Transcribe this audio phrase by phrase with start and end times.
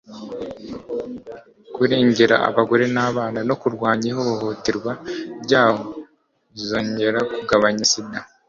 [1.75, 4.91] kurengera abagore n'abana no kurwanya ihohoterwa
[5.43, 5.83] ryabo
[6.53, 8.19] bizongera kugabanya sida